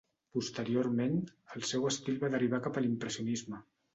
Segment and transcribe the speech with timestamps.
[0.35, 1.19] Posteriorment,
[1.57, 3.63] el seu estil va derivar cap a l'impressionisme.